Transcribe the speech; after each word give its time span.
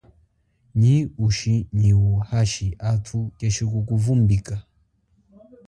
Nyi 0.79 0.95
ushi 1.25 1.55
nyi 1.79 1.91
uhashi 2.13 2.67
athu 2.91 3.19
keshi 3.37 3.63
kukuvumbika. 3.71 4.55